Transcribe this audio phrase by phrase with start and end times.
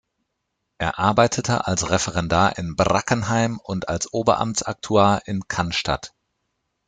[0.79, 6.15] Er arbeitete als Referendar in Brackenheim und als Oberamtsaktuar in Cannstatt.